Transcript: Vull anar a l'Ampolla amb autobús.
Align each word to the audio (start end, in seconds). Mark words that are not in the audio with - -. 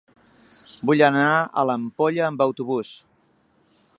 Vull 0.89 1.03
anar 1.07 1.27
a 1.63 1.67
l'Ampolla 1.71 2.25
amb 2.31 2.43
autobús. 2.49 2.95